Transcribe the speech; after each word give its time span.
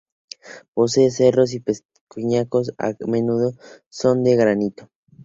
Posee 0.73 1.11
cerros 1.11 1.53
y 1.53 1.59
peñascos 1.59 2.69
que 2.71 2.75
a 2.87 2.95
menudo 3.05 3.53
son 3.87 4.23
de 4.23 4.35
granito. 4.35 4.89